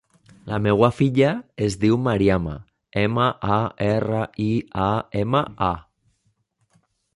La 0.51 0.57
meva 0.67 0.87
filla 0.99 1.33
es 1.65 1.75
diu 1.83 1.97
Mariama: 2.07 2.55
ema, 3.03 3.27
a, 3.59 3.59
erra, 3.91 4.25
i, 4.49 4.51
a, 4.89 4.91
ema, 5.25 5.45
a. 5.71 5.71